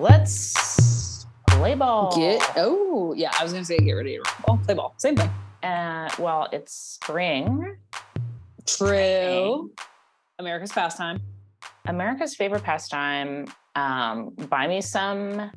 [0.00, 2.16] Let's play ball.
[2.16, 5.28] Get oh yeah, I was gonna say get ready to ball, play ball, same thing.
[5.62, 7.76] Uh, well, it's spring.
[8.66, 9.70] True.
[10.38, 11.20] America's pastime.
[11.86, 13.46] America's favorite pastime.
[13.74, 15.50] Um, buy me some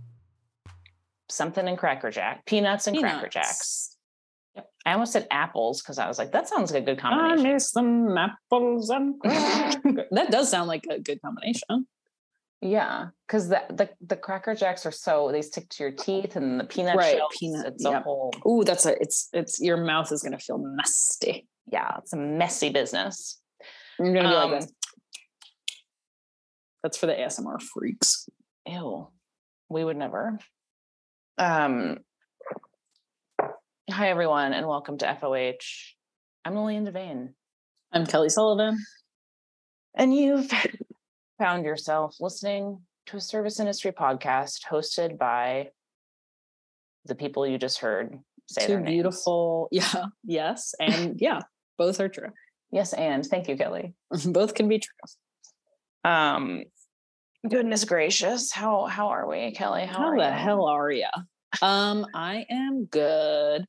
[1.30, 3.96] something in Cracker Jack, peanuts and Cracker Jacks.
[4.56, 4.70] Yep.
[4.86, 7.46] I almost said apples because I was like, that sounds like a good combination.
[7.46, 11.88] I need some apples and that does sound like a good combination.
[12.66, 16.58] Yeah, because the, the the Cracker Jacks are so they stick to your teeth, and
[16.58, 17.36] the peanut Right, shells.
[17.38, 21.46] peanut, it's a whole Ooh, that's a it's it's your mouth is gonna feel musty.
[21.70, 23.42] yeah, it's a messy business.
[24.00, 24.72] You're gonna be Um, like this.
[26.84, 28.30] That's for the ASMR freaks.
[28.66, 29.10] Ew,
[29.70, 30.40] we would never.
[31.38, 31.98] Um,
[33.92, 35.96] hi everyone, and welcome to FOH.
[36.46, 37.34] I'm Lillian Devane,
[37.92, 38.78] I'm Kelly Sullivan.
[39.96, 40.50] and you've
[41.44, 45.68] found yourself listening to a service industry podcast hosted by
[47.04, 48.18] the people you just heard
[48.50, 51.42] say Two beautiful, yeah, yes, and yeah,
[51.78, 52.30] both are true.
[52.72, 53.94] Yes, and thank you, Kelly.
[54.26, 56.10] both can be true.
[56.10, 56.64] Um,
[57.46, 59.86] goodness gracious, how how are we, Kelly?
[59.86, 60.32] How, How, the you?
[60.32, 61.10] hell are you?
[61.62, 63.66] Um, I am good.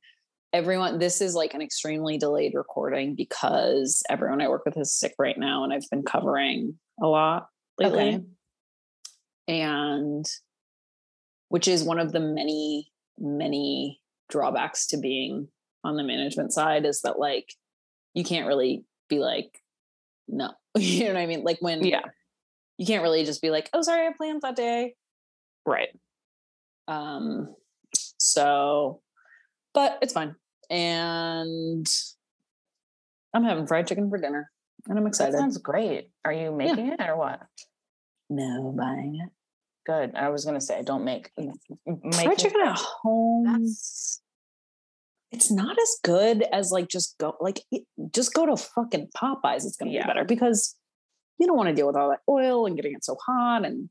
[0.53, 5.13] Everyone, this is like an extremely delayed recording because everyone I work with is sick
[5.19, 7.47] right now, and I've been covering a lot
[7.79, 8.15] lately.
[8.15, 8.23] Okay.
[9.47, 10.25] And
[11.49, 15.47] which is one of the many, many drawbacks to being
[15.83, 17.53] on the management side is that like
[18.13, 19.61] you can't really be like,
[20.27, 20.51] no.
[20.77, 21.43] you know what I mean?
[21.43, 22.01] Like when Yeah,
[22.77, 24.95] you can't really just be like, oh, sorry, I planned that day.
[25.65, 25.89] right.
[26.87, 27.55] Um,
[28.19, 29.01] so,
[29.73, 30.35] but it's fine.
[30.69, 31.87] And
[33.33, 34.51] I'm having fried chicken for dinner
[34.87, 35.37] and I'm That excited.
[35.37, 36.09] sounds great.
[36.23, 37.41] Are you making it or what?
[38.29, 39.29] no, buying it.
[39.85, 40.15] Good.
[40.15, 41.31] I was gonna say, don't make
[41.85, 43.43] make chicken at home.
[43.45, 44.21] That's
[45.31, 49.65] it's not as good as like just go like it- just go to fucking Popeyes.
[49.65, 50.03] It's gonna Yeah.
[50.03, 50.75] be better because
[51.37, 53.63] you don't want to deal with all that oil and getting it so hot.
[53.65, 53.89] And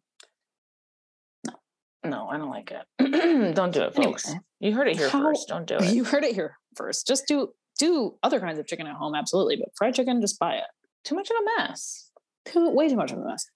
[1.46, 1.54] No,
[2.04, 2.86] no, I don't like it.
[3.54, 4.26] don't do it, folks.
[4.28, 4.40] Anyway.
[4.60, 5.46] you heard it here How- first.
[5.48, 5.94] Don't do it.
[5.94, 7.06] you heard it here first.
[7.06, 9.56] Just do do other kinds of chicken at home, absolutely.
[9.56, 10.64] But fried chicken, just buy it.
[11.04, 12.10] Too much of a mess.
[12.46, 13.46] Too way too much of a mess.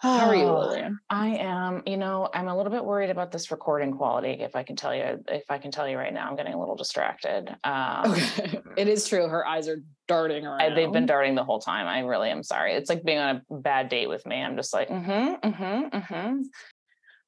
[0.00, 1.00] How are you, Oh, Lillian?
[1.10, 4.28] I am, you know, I'm a little bit worried about this recording quality.
[4.30, 6.58] If I can tell you, if I can tell you right now, I'm getting a
[6.60, 7.48] little distracted.
[7.64, 8.60] Um, Okay.
[8.76, 9.26] It is true.
[9.26, 10.60] Her eyes are darting around.
[10.62, 11.88] I, they've been darting the whole time.
[11.88, 12.74] I really am sorry.
[12.74, 14.40] It's like being on a bad date with me.
[14.40, 16.42] I'm just like, mm-hmm, mm-hmm, mm-hmm.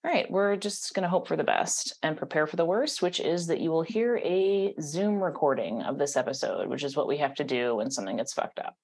[0.04, 3.18] All right, we're just gonna hope for the best and prepare for the worst, which
[3.18, 7.16] is that you will hear a Zoom recording of this episode, which is what we
[7.18, 8.76] have to do when something gets fucked up.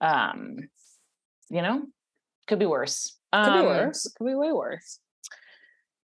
[0.00, 0.56] Um,
[1.50, 1.82] you know,
[2.46, 3.16] could be worse.
[3.32, 4.12] Could Um, be worse.
[4.16, 5.00] Could be way worse.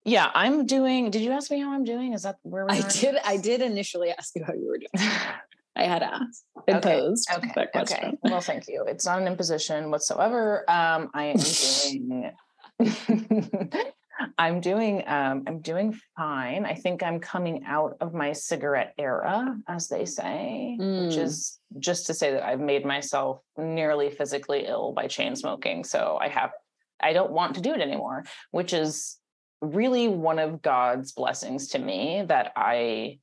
[0.04, 1.10] Yeah, I'm doing.
[1.10, 2.12] Did you ask me how I'm doing?
[2.14, 2.88] Is that where we I are?
[2.88, 3.16] did.
[3.24, 4.88] I did initially ask you how you were doing.
[5.76, 7.52] I had asked imposed Okay, Okay.
[7.54, 7.72] that Okay.
[7.72, 8.18] question.
[8.22, 8.84] Well, thank you.
[8.88, 10.64] It's not an imposition whatsoever.
[10.68, 12.32] Um, I am doing.
[14.36, 15.02] I'm doing.
[15.06, 16.64] Um, I'm doing fine.
[16.64, 21.18] I think I'm coming out of my cigarette era, as they say, which Mm.
[21.18, 25.84] is just to say that I've made myself nearly physically ill by chain smoking.
[25.84, 26.52] So I have.
[27.00, 29.18] I don't want to do it anymore, which is
[29.60, 33.20] really one of God's blessings to me that I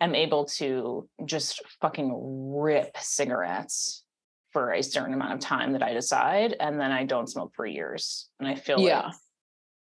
[0.00, 2.12] am able to just fucking
[2.54, 4.04] rip cigarettes
[4.50, 7.64] for a certain amount of time that I decide, and then I don't smoke for
[7.66, 8.28] years.
[8.38, 9.06] And I feel Yeah.
[9.06, 9.14] like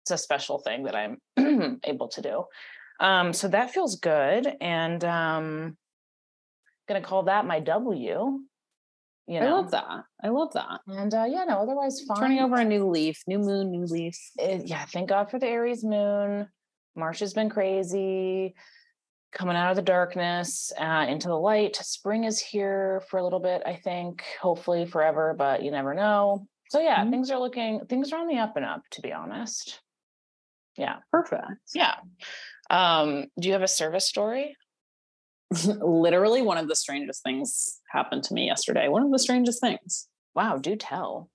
[0.03, 1.17] it's a special thing that I'm
[1.83, 2.43] able to do.
[2.99, 4.47] Um, so that feels good.
[4.61, 5.77] And um
[6.87, 8.39] gonna call that my W.
[9.27, 10.03] You know, I love that.
[10.23, 10.79] I love that.
[10.87, 12.17] and uh yeah, no, otherwise fine.
[12.19, 14.17] Turning over a new leaf, new moon, new leaf.
[14.37, 16.47] it- yeah, thank God for the Aries moon.
[16.95, 18.53] March has been crazy.
[19.31, 21.77] Coming out of the darkness uh, into the light.
[21.77, 24.25] Spring is here for a little bit, I think.
[24.41, 26.47] Hopefully forever, but you never know.
[26.69, 27.11] So yeah, Mhm.
[27.11, 29.79] things are looking things are on the up and up, to be honest.
[30.77, 31.43] Yeah, Perfect.
[31.73, 31.95] yeah.
[32.69, 34.55] Um, do you have a service story?
[35.65, 38.87] Literally, one of the strangest things happened to me yesterday.
[38.87, 40.07] One of the strangest things.
[40.35, 41.29] Wow, do tell.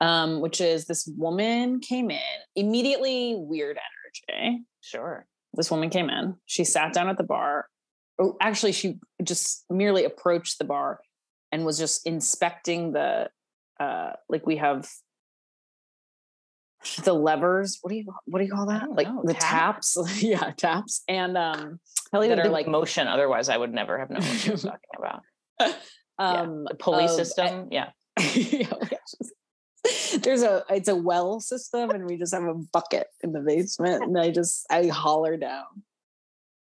[0.00, 2.18] Um, which is this woman came in
[2.56, 3.78] immediately weird
[4.32, 4.62] energy.
[4.80, 5.26] Sure.
[5.54, 6.36] this woman came in.
[6.46, 7.66] She sat down at the bar.
[8.20, 11.00] Oh, actually, she just merely approached the bar
[11.52, 13.28] and was just inspecting the
[13.78, 14.88] uh like we have
[17.04, 17.78] the levers.
[17.82, 18.90] What do you what do you call that?
[18.90, 19.94] Like know, the taps?
[19.94, 20.22] taps.
[20.22, 21.02] yeah, taps.
[21.08, 21.80] And um
[22.10, 24.80] Kelly That are like- motion, otherwise I would never have known what she was talking
[24.98, 25.22] about.
[26.18, 27.68] um the police of- system.
[27.70, 27.90] yeah.
[28.34, 28.98] yeah, yeah.
[30.22, 34.02] There's a it's a well system, and we just have a bucket in the basement,
[34.04, 35.64] and I just I holler down.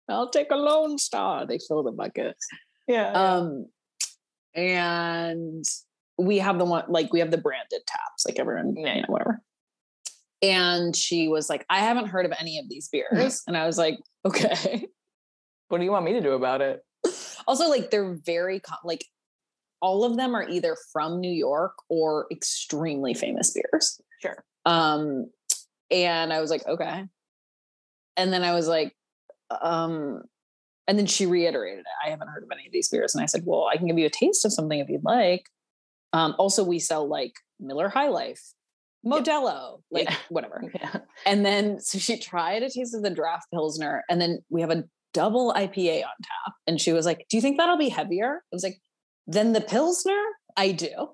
[0.07, 1.45] I'll take a Lone Star.
[1.45, 2.35] They fill the bucket.
[2.87, 3.11] Yeah.
[3.11, 3.65] Um,
[4.55, 5.63] and
[6.17, 9.07] we have the one like we have the branded taps, like everyone, Yeah, you know,
[9.07, 9.41] whatever.
[10.41, 13.43] And she was like, I haven't heard of any of these beers.
[13.47, 14.87] and I was like, okay.
[15.69, 16.81] what do you want me to do about it?
[17.47, 19.05] Also, like they're very like
[19.81, 23.99] all of them are either from New York or extremely famous beers.
[24.21, 24.43] Sure.
[24.65, 25.29] Um,
[25.89, 27.05] and I was like, okay.
[28.17, 28.93] And then I was like,
[29.61, 30.23] um,
[30.87, 32.05] and then she reiterated it.
[32.05, 33.15] I haven't heard of any of these beers.
[33.15, 35.45] And I said, well, I can give you a taste of something if you'd like.
[36.13, 38.53] Um, also, we sell like Miller High Life,
[39.05, 40.15] Modelo, like Yeah.
[40.29, 40.61] whatever.
[40.73, 40.97] Yeah.
[41.25, 44.71] And then so she tried a taste of the draft pilsner, and then we have
[44.71, 46.53] a double IPA on tap.
[46.67, 48.43] And she was like, Do you think that'll be heavier?
[48.51, 48.79] I was like,
[49.27, 50.21] Then the pilsner?
[50.57, 51.09] I do.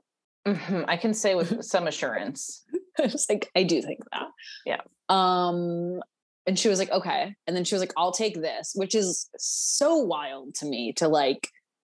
[0.48, 0.86] Mhm.
[0.88, 2.64] I can say with some assurance.
[3.00, 4.28] I was like, I do think that.
[4.66, 4.82] Yeah.
[5.10, 6.02] Um,
[6.48, 7.34] and she was like, okay.
[7.48, 11.08] And then she was like, I'll take this, which is so wild to me to
[11.08, 11.50] like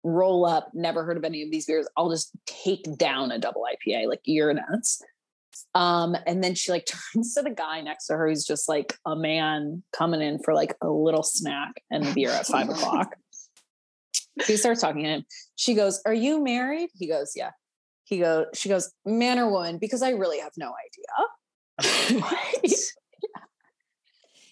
[0.04, 1.88] roll up, never heard of any of these beers.
[1.96, 5.02] I'll just take down a double IPA, like you're nuts.
[5.76, 8.98] Um, and then she like turns to the guy next to her who's just like
[9.06, 13.16] a man coming in for like a little snack and beer at five o'clock.
[14.46, 15.26] She starts talking to him.
[15.56, 16.90] She goes, Are you married?
[16.94, 17.52] He goes, Yeah.
[18.06, 22.24] He goes, she goes, man or woman, because I really have no idea.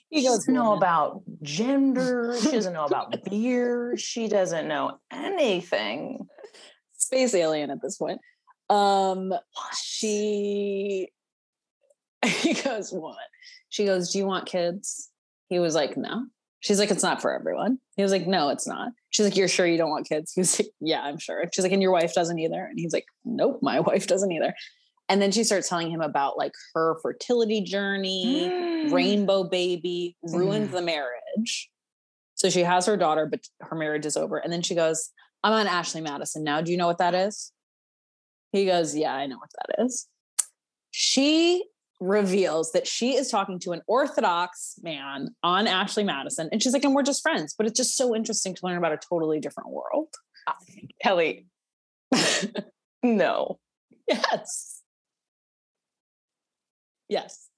[0.10, 2.38] He She goes, doesn't know about gender.
[2.42, 3.98] She doesn't know about beer.
[3.98, 6.26] She doesn't know anything.
[6.94, 8.22] space alien at this point.
[8.70, 9.34] Um,
[9.76, 11.10] she
[12.26, 13.16] he goes, What?
[13.70, 15.10] She goes, Do you want kids?
[15.50, 16.26] He was like, No.
[16.60, 17.80] She's like, It's not for everyone.
[17.96, 18.90] He was like, No, it's not.
[19.10, 20.32] She's like, You're sure you don't want kids?
[20.36, 21.44] He was like, Yeah, I'm sure.
[21.54, 22.66] She's like, And your wife doesn't either.
[22.66, 24.54] And he's like, Nope, my wife doesn't either.
[25.10, 28.92] And then she starts telling him about like her fertility journey, Mm.
[28.92, 30.72] rainbow baby, ruined Mm.
[30.74, 31.70] the marriage.
[32.36, 34.38] So she has her daughter, but her marriage is over.
[34.38, 35.12] And then she goes,
[35.44, 36.62] I'm on Ashley Madison now.
[36.62, 37.52] Do you know what that is?
[38.52, 40.08] He goes, Yeah, I know what that is.
[40.92, 41.64] She
[42.00, 46.50] reveals that she is talking to an Orthodox man on Ashley Madison.
[46.52, 47.54] And she's like, And we're just friends.
[47.58, 50.10] But it's just so interesting to learn about a totally different world.
[50.48, 50.56] Ah,
[51.02, 51.48] Kelly,
[53.04, 53.60] no.
[54.08, 54.82] yes.
[57.10, 57.50] Yes.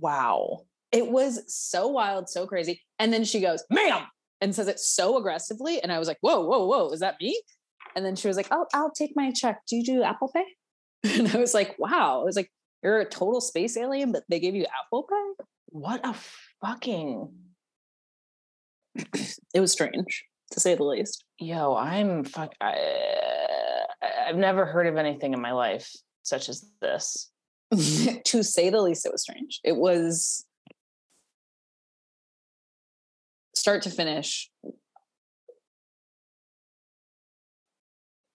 [0.00, 0.62] Wow.
[0.90, 2.82] It was so wild, so crazy.
[2.98, 4.02] And then she goes, ma'am,
[4.40, 5.82] and says it so aggressively.
[5.82, 7.40] And I was like, whoa, whoa, whoa, is that me?
[7.94, 9.62] And then she was like, oh, I'll take my check.
[9.68, 10.44] Do you do Apple Pay?
[11.18, 12.20] And I was like, wow.
[12.20, 12.50] I was like,
[12.82, 15.44] you're a total space alien, but they gave you Apple Pay?
[15.66, 16.14] What a
[16.64, 17.28] fucking
[19.54, 21.24] It was strange, to say the least.
[21.38, 21.74] yo.
[21.74, 22.52] I'm fuck.
[22.60, 22.66] I,
[24.02, 25.90] I- I've never heard of anything in my life
[26.22, 27.30] such as this.
[28.24, 29.60] to say the least, it was strange.
[29.64, 30.44] It was
[33.54, 34.50] start to finish.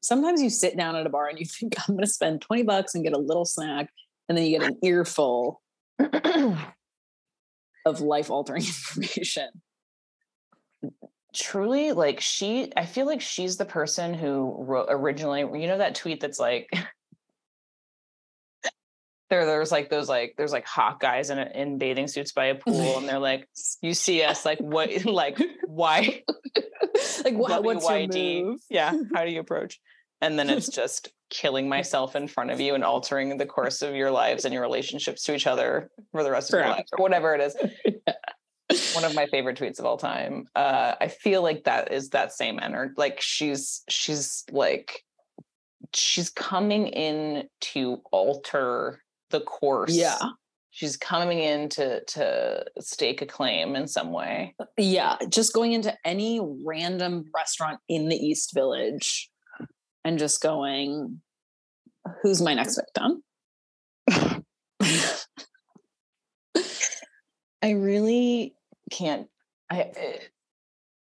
[0.08, 2.64] Sometimes you sit down at a bar and you think, I'm going to spend 20
[2.64, 3.90] bucks and get a little snack.
[4.30, 5.62] And then you get an earful
[7.86, 9.50] of life altering information.
[11.34, 15.42] Truly, like she, I feel like she's the person who wrote originally.
[15.42, 16.70] You know that tweet that's like.
[19.30, 22.56] There, there's like those like there's like hot guys in in bathing suits by a
[22.66, 23.46] pool, and they're like,
[23.82, 26.24] "You see us like what like why
[27.26, 28.62] like, what, what's your move?
[28.70, 28.94] Yeah.
[29.14, 29.82] How do you approach?
[30.22, 33.96] And then it's just killing myself in front of you and altering the course of
[33.96, 37.02] your lives and your relationships to each other for the rest of your lives or
[37.02, 37.56] whatever it is.
[38.96, 40.46] One of my favorite tweets of all time.
[40.56, 42.94] Uh, I feel like that is that same energy.
[42.98, 45.04] Like she's she's like
[45.94, 49.96] she's coming in to alter the course.
[49.96, 50.18] Yeah.
[50.72, 54.54] She's coming in to to stake a claim in some way.
[54.78, 59.30] Yeah, just going into any random restaurant in the East Village
[60.08, 61.22] and just going,
[62.22, 63.24] who's my next victim?
[67.62, 68.56] I really
[68.90, 69.28] can't.
[69.70, 70.20] I eh,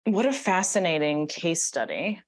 [0.06, 2.22] what a fascinating case study.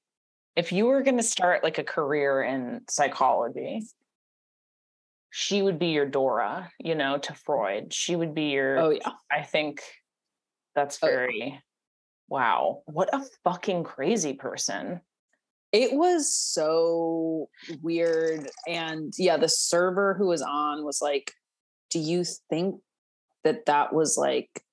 [0.55, 3.81] If you were going to start like a career in psychology,
[5.31, 7.93] she would be your Dora, you know, to Freud.
[7.93, 8.77] She would be your.
[8.77, 9.13] Oh, yeah.
[9.31, 9.81] I think
[10.75, 11.15] that's Oh, yeah.
[11.15, 11.61] very.
[12.27, 15.01] Wow, what a fucking crazy person.
[15.71, 17.49] It was so
[17.81, 18.49] weird.
[18.67, 21.33] And yeah, the server who was on was like,
[21.91, 22.81] do you think
[23.43, 24.63] that that was like,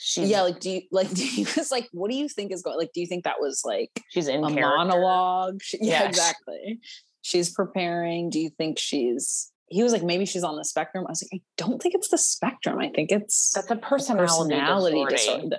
[0.00, 2.78] She's yeah, like, do you, like, he was like, what do you think is going,
[2.78, 4.76] like, do you think that was like she's in a character.
[4.76, 5.60] monologue?
[5.60, 6.80] She- Yeah, she- exactly.
[7.22, 8.30] she's preparing.
[8.30, 11.04] Do you think she's he was like, maybe she's on the spectrum.
[11.06, 12.78] I was like, I don't think it's the spectrum.
[12.78, 15.40] I think it's That's a personality, personality disorder.
[15.40, 15.56] disorder.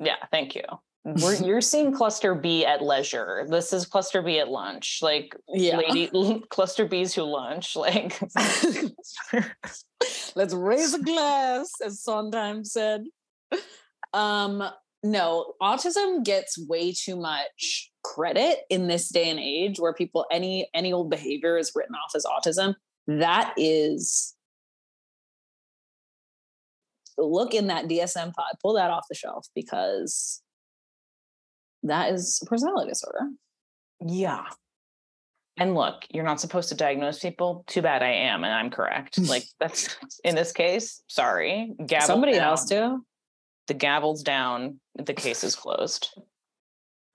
[0.00, 0.62] Yeah, thank you.
[1.04, 3.46] We're, you're seeing cluster B at leisure.
[3.48, 4.98] This is cluster B at lunch.
[5.02, 5.78] Like Yeah.
[5.78, 6.10] lady
[6.50, 7.76] cluster B's who lunch.
[7.76, 8.20] Like
[10.34, 13.04] Let's raise a glass, as Sondheim said.
[14.12, 14.62] Um,
[15.02, 20.68] no, autism gets way too much credit in this day and age where people any
[20.74, 22.74] any old behavior is written off as autism.
[23.06, 24.34] That is
[27.16, 30.42] look in that DSM five, pull that off the shelf because
[31.84, 33.20] that is a personality disorder.
[34.06, 34.44] Yeah.
[35.58, 37.64] And look, you're not supposed to diagnose people.
[37.66, 39.18] Too bad I am, and I'm correct.
[39.28, 41.02] Like that's in this case.
[41.08, 42.42] Sorry, gavel Somebody down.
[42.48, 43.04] else too,
[43.66, 44.78] The gavel's down.
[44.96, 46.08] The case is closed.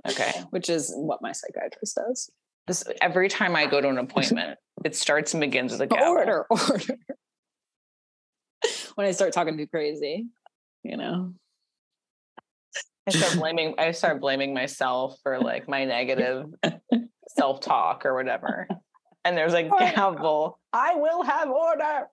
[0.10, 0.32] Okay.
[0.50, 2.30] which is what my psychiatrist does.
[2.68, 6.08] This every time I go to an appointment, it starts and begins with a gavel.
[6.10, 6.98] order, order.
[8.96, 10.26] when I start talking too crazy,
[10.84, 11.34] you know.
[13.08, 13.76] I start blaming.
[13.78, 16.46] I start blaming myself for like my negative
[17.38, 18.68] self talk or whatever.
[19.26, 20.60] And there's a gavel.
[20.72, 22.08] I will have order.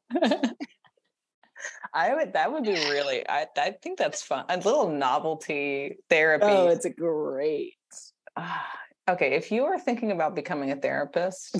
[1.93, 2.33] I would.
[2.33, 3.29] That would be really.
[3.29, 3.47] I.
[3.57, 4.45] I think that's fun.
[4.49, 6.47] A little novelty therapy.
[6.47, 7.75] oh, it's a great.
[9.09, 11.57] Okay, if you are thinking about becoming a therapist,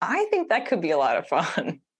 [0.00, 1.80] I think that could be a lot of fun.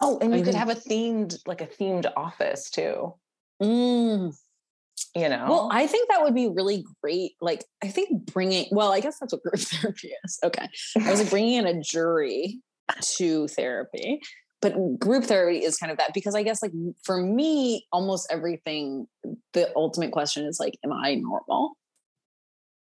[0.00, 3.14] Oh, and I you could think- have a themed, like a themed office too.
[3.62, 4.34] Mm.
[5.14, 5.46] You know.
[5.48, 7.32] Well, I think that would be really great.
[7.40, 10.38] Like, I think bringing, well, I guess that's what group therapy is.
[10.42, 10.68] Okay.
[11.00, 12.60] I was like bringing in a jury
[13.16, 14.20] to therapy,
[14.60, 16.72] but group therapy is kind of that because I guess, like,
[17.04, 19.06] for me, almost everything,
[19.52, 21.76] the ultimate question is like, am I normal?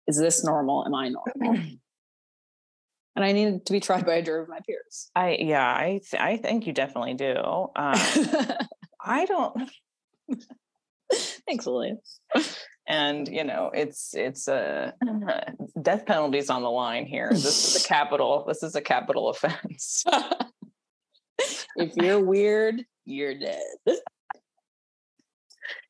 [0.07, 0.85] Is this normal?
[0.87, 1.63] Am I normal?
[3.17, 5.11] and I needed to be tried by a jury of my peers.
[5.15, 7.35] I yeah, I th- I think you definitely do.
[7.37, 7.69] Um,
[9.05, 9.71] I don't,
[11.47, 11.95] Thanks, Lily.
[12.87, 14.95] and you know, it's it's a
[15.83, 17.29] death penalties on the line here.
[17.31, 18.45] This is a capital.
[18.47, 20.05] This is a capital offense.
[21.77, 23.61] if you're weird, you're dead.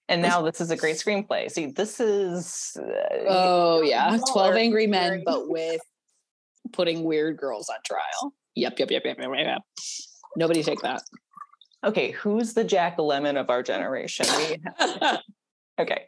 [0.08, 1.50] And now this is a great screenplay.
[1.50, 5.80] See, this is uh, Oh yeah, Twelve Angry Men, but with
[6.72, 8.34] putting weird girls on trial.
[8.54, 9.46] Yep, yep, yep, yep, yep, yep.
[9.46, 9.62] yep.
[10.36, 11.02] Nobody take that.
[11.84, 12.12] Okay.
[12.12, 14.26] Who's the Jack Lemmon of our generation?
[15.80, 16.02] Okay.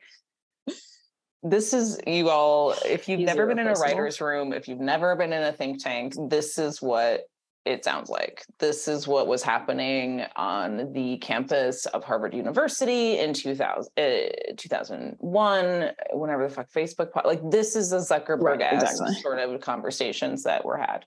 [1.43, 2.75] This is you all.
[2.87, 5.83] If you've never been in a writer's room, if you've never been in a think
[5.83, 7.23] tank, this is what
[7.65, 8.45] it sounds like.
[8.59, 15.91] This is what was happening on the campus of Harvard University in 2000, uh, 2001,
[16.13, 19.15] whenever the fuck Facebook, like this is a Zuckerberg Right, exactly.
[19.17, 21.05] sort of conversations that were had.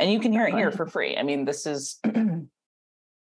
[0.00, 1.16] And you can hear it here for free.
[1.16, 2.00] I mean, this is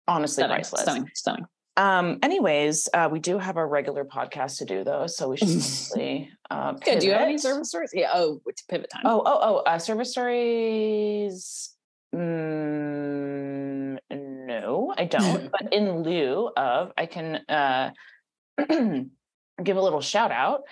[0.07, 0.83] honestly stunning, priceless.
[0.83, 1.47] stunning, stunning.
[1.77, 5.49] Um, anyways, uh, we do have a regular podcast to do though, so we should
[5.89, 7.91] probably uh do you have any service stories?
[7.93, 8.11] Yeah.
[8.15, 9.03] Oh, it's pivot time.
[9.05, 11.75] Oh, oh, oh, uh, service stories.
[12.15, 15.51] Mm, no, I don't.
[15.59, 17.91] but in lieu of, I can uh,
[18.69, 20.63] give a little shout out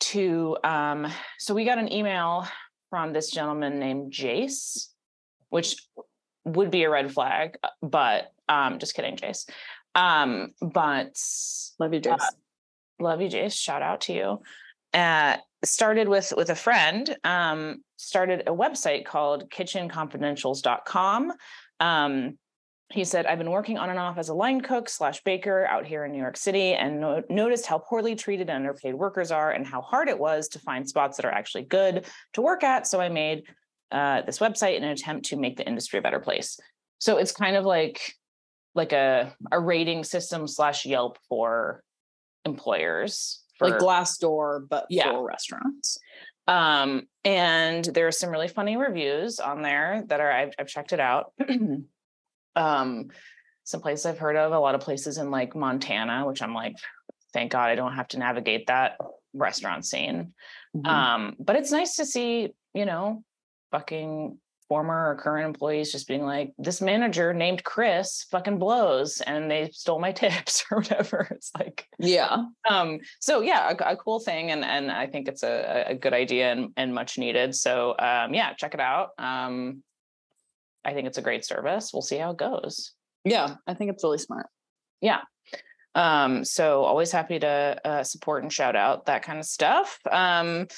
[0.00, 0.56] to.
[0.62, 2.46] Um, so we got an email
[2.88, 4.88] from this gentleman named Jace,
[5.48, 5.76] which
[6.44, 9.48] would be a red flag, uh, but um, just kidding, Jace.
[9.94, 11.16] Um, but
[11.78, 12.20] love you, Jace.
[12.98, 13.54] love you jace.
[13.58, 14.40] Shout out to you.
[14.92, 21.32] Uh started with with a friend um started a website called kitchenconfidentials.com
[21.80, 22.38] um
[22.90, 25.86] he said i've been working on and off as a line cook slash baker out
[25.86, 29.52] here in new york city and no- noticed how poorly treated and underpaid workers are
[29.52, 32.86] and how hard it was to find spots that are actually good to work at.
[32.86, 33.42] So i made
[33.92, 36.58] uh, this website in an attempt to make the industry a better place.
[37.00, 38.14] So it's kind of like
[38.74, 41.82] like a a rating system slash yelp for
[42.44, 45.10] employers for like Glassdoor, but Yeah.
[45.12, 45.98] for restaurants.
[46.48, 50.92] um and there are some really funny reviews on there that are I've, I've checked
[50.92, 51.32] it out
[52.56, 53.08] um
[53.64, 56.76] some places I've heard of a lot of places in like Montana which I'm like
[57.32, 58.96] thank god I don't have to navigate that
[59.34, 60.32] restaurant scene
[60.76, 60.86] Mhm.
[60.86, 63.22] um but it's nice to see you know
[63.72, 64.38] fucking
[64.70, 69.68] former or current employees just being like this manager named Chris fucking blows and they
[69.72, 72.44] stole my tips or whatever it's like yeah.
[72.70, 76.14] um so yeah a, a cool thing and and i think it's a, a good
[76.14, 79.82] idea and, and much needed so um yeah check it out um
[80.84, 83.56] i think it's a great service we'll see how it goes Yeah.
[83.66, 84.46] I think it's really smart.
[85.02, 85.20] Yeah.
[85.94, 90.68] Um so always happy to uh, support and shout out that kind of stuff um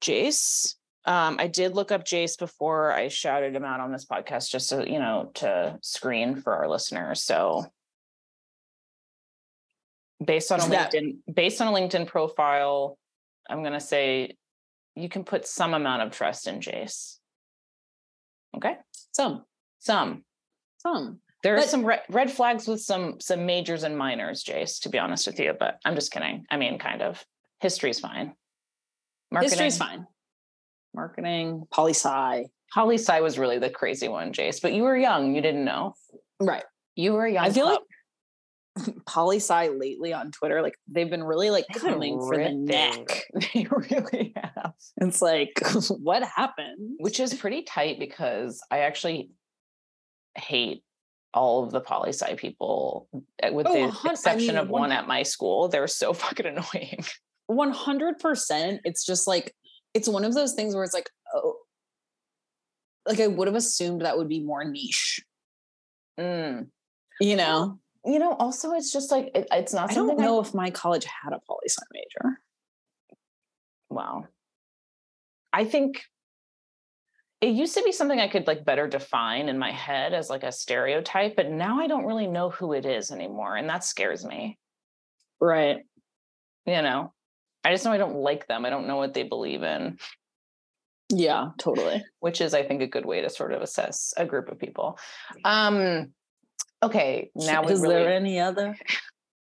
[0.00, 0.77] jace
[1.08, 4.68] Um, I did look up Jace before I shouted him out on this podcast, just
[4.68, 7.22] to you know to screen for our listeners.
[7.22, 7.64] So,
[10.22, 12.98] based on a That- LinkedIn, based on a LinkedIn profile,
[13.48, 14.36] I'm gonna say
[14.96, 17.16] you can put some amount of trust in Jace.
[18.54, 18.76] Okay,
[19.12, 19.46] Some,
[19.78, 20.26] some.
[20.76, 21.22] some.
[21.42, 24.78] There are some red, red flags with some some majors and minors, Jace.
[24.82, 26.44] To be honest with you, but I'm just kidding.
[26.50, 27.24] I mean, kind of.
[27.60, 28.34] History's fine.
[29.40, 30.06] History's fine.
[31.02, 32.46] Marketing, poli sci.
[32.72, 34.60] Holly Sci was really the crazy one, Jace.
[34.60, 35.32] But you were young.
[35.34, 35.94] You didn't know.
[36.40, 36.64] Right.
[36.96, 37.44] You were a young.
[37.44, 37.82] I feel pup.
[38.76, 42.50] like poli sci lately on Twitter, like they've been really like They've coming for the
[42.52, 43.24] neck.
[43.54, 44.72] they really have.
[45.00, 45.52] It's like,
[45.90, 46.96] what happened?
[46.98, 49.30] Which is pretty tight because I actually
[50.36, 50.82] hate
[51.32, 53.08] all of the poli sci people,
[53.40, 55.68] eh, with Oh, the a hun- I exception mean, of one- one at my school.
[55.68, 57.04] They're so fucking annoying.
[57.50, 59.54] 100% it's just like
[59.94, 61.56] it's one of those things where it's like oh
[63.06, 65.20] like i would have assumed that would be more niche
[66.18, 66.66] Mm.
[67.20, 70.40] you know You know, also it's just like it, it's not i something don't know
[70.40, 72.40] if my college had a poli sci major
[73.90, 74.24] Wow.
[75.52, 76.02] I think
[77.40, 80.42] it used to be something I could like better define in my head as like
[80.42, 83.56] a stereotype, but now I don't really know who it is anymore.
[83.56, 84.58] And that scares me.
[85.40, 85.78] right
[86.66, 87.12] You know,
[87.68, 88.64] I just know I don't like them.
[88.64, 89.98] I don't know what they believe in,
[91.10, 94.48] yeah totally which is, I think, a good way to sort of assess a group
[94.50, 94.98] of people.
[95.44, 96.12] Um,
[96.82, 98.76] okay, now is really there any other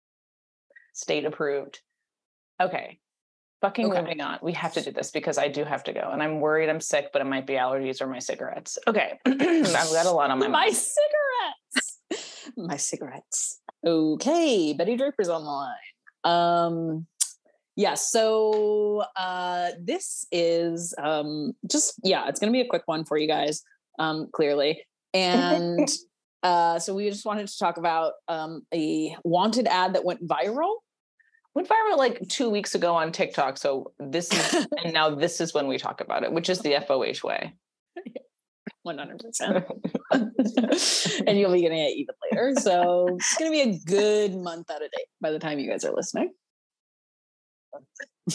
[0.92, 1.80] state approved.
[2.60, 2.98] Okay.
[3.62, 4.00] Fucking Okay.
[4.00, 4.38] moving on.
[4.42, 6.10] We have to do this because I do have to go.
[6.12, 8.78] And I'm worried I'm sick, but it might be allergies or my cigarettes.
[8.86, 9.18] Okay.
[9.26, 10.76] I've got a lot on my, my mind.
[10.76, 15.76] cigarettes my cigarettes okay betty draper's on the line
[16.24, 17.06] um
[17.76, 23.16] yeah so uh this is um just yeah it's gonna be a quick one for
[23.16, 23.62] you guys
[23.98, 24.82] um clearly
[25.12, 25.88] and
[26.42, 30.76] uh so we just wanted to talk about um a wanted ad that went viral
[31.54, 33.58] Went viral like two weeks ago on TikTok.
[33.58, 36.74] So this is, and now this is when we talk about it, which is the
[36.86, 37.54] FOH way.
[38.86, 39.64] 100%
[41.26, 44.82] and you'll be getting it even later so it's gonna be a good month out
[44.82, 46.30] of date by the time you guys are listening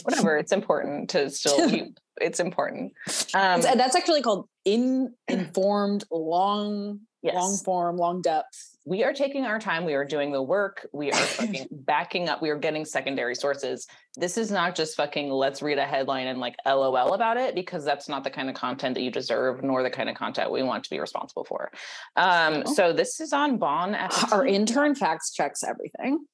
[0.04, 0.38] Whatever.
[0.40, 2.94] It's important to still keep, it's important.
[3.34, 7.34] Um, that's actually called in informed long yes.
[7.34, 9.86] long form long depth we are taking our time.
[9.86, 10.88] We are doing the work.
[10.92, 12.42] We are fucking backing up.
[12.42, 13.86] We are getting secondary sources.
[14.16, 17.86] This is not just fucking let's read a headline and like LOL about it because
[17.86, 20.64] that's not the kind of content that you deserve, nor the kind of content we
[20.64, 21.72] want to be responsible for.
[22.16, 22.74] Um, No.
[22.74, 23.96] so this is on Bon
[24.32, 26.26] our intern facts checks everything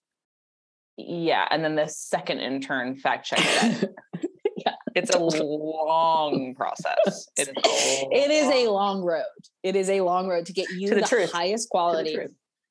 [0.97, 3.89] yeah, and then the second intern fact check that.
[4.57, 7.27] yeah It's a long process.
[7.37, 7.59] It is a,
[8.11, 9.23] it is a long- long road
[9.63, 12.17] it is a long road to get you To the the, highest quality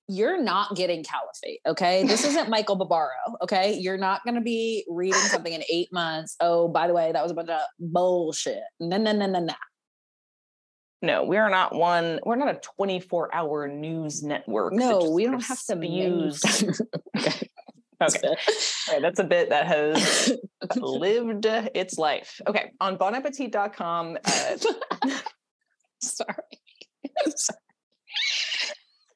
[0.06, 3.08] you're not getting caliphate okay this isn't michael barbaro
[3.42, 7.10] okay you're not going to be reading something in eight months oh by the way
[7.10, 9.54] that was a bunch of bullshit no no no no no
[11.02, 12.18] No, we are not one.
[12.24, 14.72] We're not a 24 hour news network.
[14.74, 16.42] no we don't have to spews.
[18.02, 18.36] okay
[18.90, 20.32] right, that's a bit that has
[20.76, 22.40] lived its life.
[22.46, 22.70] Okay.
[22.80, 24.56] On bonappetit.com, uh,
[26.02, 26.34] sorry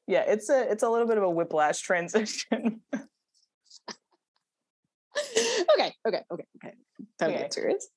[0.07, 2.81] yeah, it's a it's a little bit of a whiplash transition.
[5.73, 6.73] okay okay okay okay
[7.19, 7.37] time to Okay.
[7.39, 7.89] get serious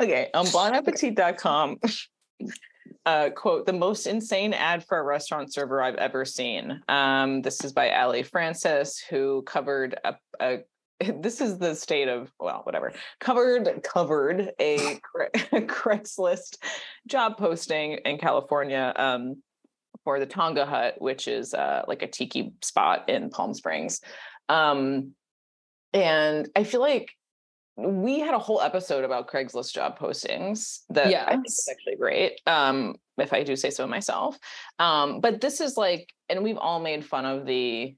[0.00, 1.78] okay, on bonappetit.com,
[3.06, 6.82] uh, quote, the most insane ad for a restaurant server I've ever seen.
[6.88, 10.58] Um, this is by Ali Francis, who covered a, a
[11.20, 15.30] this is the state of well whatever covered covered a Cra-
[15.62, 16.58] craigslist
[17.06, 19.42] job posting in california um,
[20.04, 24.00] for the tonga hut which is uh, like a tiki spot in palm springs
[24.48, 25.12] um,
[25.92, 27.10] and i feel like
[27.80, 32.40] we had a whole episode about craigslist job postings that i think is actually great
[32.46, 34.38] um, if i do say so myself
[34.78, 37.94] um, but this is like and we've all made fun of the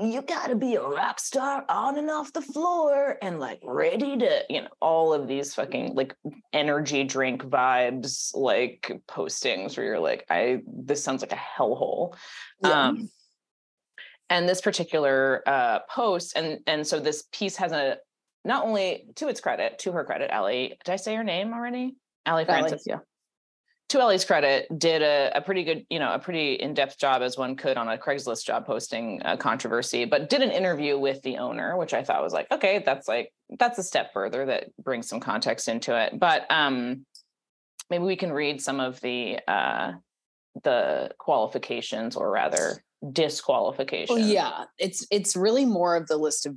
[0.00, 4.44] you gotta be a rock star on and off the floor and like ready to,
[4.48, 6.14] you know, all of these fucking like
[6.52, 12.14] energy drink vibes, like postings where you're like, I this sounds like a hellhole.
[12.62, 12.88] Yeah.
[12.88, 13.10] Um
[14.30, 17.98] and this particular uh post, and and so this piece has a
[18.44, 21.96] not only to its credit, to her credit, Ali, did I say her name already?
[22.26, 22.84] Ali Ali, Francis.
[22.86, 22.98] yeah.
[23.90, 27.36] to Ellie's credit, did a, a pretty good, you know, a pretty in-depth job as
[27.36, 31.38] one could on a Craigslist job posting uh, controversy, but did an interview with the
[31.38, 35.08] owner, which I thought was like, okay, that's like that's a step further that brings
[35.08, 36.18] some context into it.
[36.18, 37.04] But um,
[37.90, 39.92] maybe we can read some of the uh,
[40.62, 44.20] the qualifications, or rather disqualifications.
[44.20, 46.54] Well, yeah, it's it's really more of the list of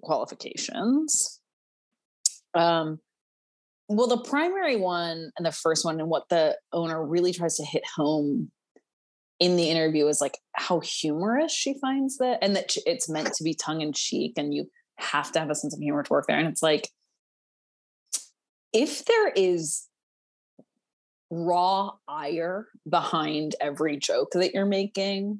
[0.00, 1.40] disqualifications.
[2.54, 3.00] Um,
[3.88, 7.64] well, the primary one and the first one, and what the owner really tries to
[7.64, 8.50] hit home
[9.38, 13.44] in the interview is like how humorous she finds that, and that it's meant to
[13.44, 16.26] be tongue in cheek, and you have to have a sense of humor to work
[16.26, 16.38] there.
[16.38, 16.88] And it's like,
[18.72, 19.86] if there is
[21.30, 25.38] raw ire behind every joke that you're making,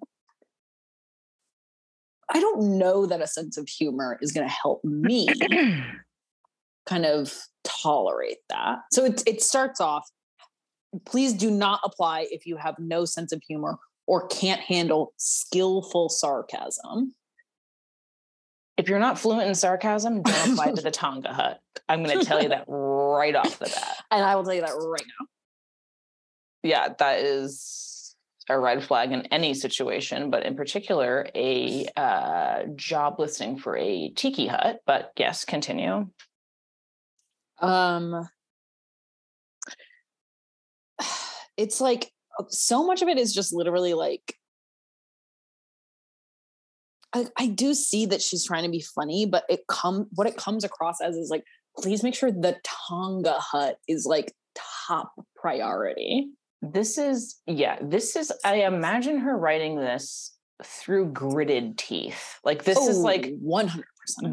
[2.33, 5.29] I don't know that a sense of humor is going to help me
[6.87, 7.33] kind of
[7.65, 8.79] tolerate that.
[8.93, 10.09] So it it starts off
[11.05, 16.09] please do not apply if you have no sense of humor or can't handle skillful
[16.09, 17.15] sarcasm.
[18.77, 21.61] If you're not fluent in sarcasm, don't apply to the Tonga hut.
[21.89, 23.97] I'm going to tell you that right off the bat.
[24.11, 25.27] And I will tell you that right now.
[26.63, 27.96] Yeah, that is
[28.49, 34.11] a red flag in any situation, but in particular, a uh, job listing for a
[34.11, 34.81] tiki hut.
[34.87, 36.09] But yes, continue.
[37.61, 38.29] Um,
[41.57, 42.11] it's like
[42.49, 44.37] so much of it is just literally like
[47.13, 50.37] I, I do see that she's trying to be funny, but it come what it
[50.37, 51.45] comes across as is like,
[51.79, 54.33] please make sure the Tonga hut is like
[54.87, 56.29] top priority.
[56.73, 62.39] This is yeah, this is I imagine her writing this through gritted teeth.
[62.45, 63.83] Like this oh, is like 100%.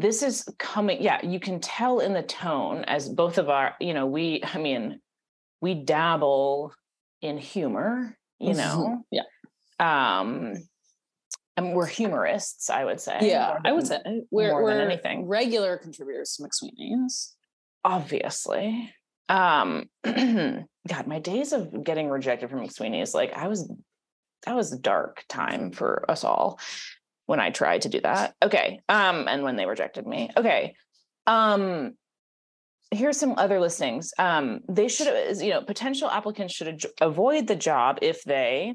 [0.00, 3.92] this is coming yeah you can tell in the tone as both of our you
[3.92, 5.00] know we i mean
[5.60, 6.72] we dabble
[7.20, 8.58] in humor you mm-hmm.
[8.58, 9.22] know yeah
[9.80, 10.54] um
[11.56, 13.98] and we're humorists i would say yeah i would say
[14.30, 17.34] we're, more we're than anything regular contributors to mcsweeney's
[17.84, 18.92] obviously
[19.28, 19.88] um
[20.88, 23.70] god my days of getting rejected from mcsweeney's like i was
[24.44, 26.58] that was a dark time for us all
[27.26, 28.34] when I tried to do that.
[28.42, 28.80] Okay.
[28.88, 30.30] Um, and when they rejected me.
[30.36, 30.74] Okay.
[31.26, 31.92] Um,
[32.90, 34.12] here's some other listings.
[34.18, 38.74] Um, they should, you know, potential applicants should ad- avoid the job if they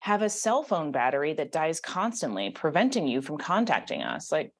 [0.00, 4.30] have a cell phone battery that dies constantly, preventing you from contacting us.
[4.30, 4.52] Like,